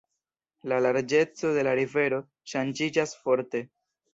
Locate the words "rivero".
1.81-2.21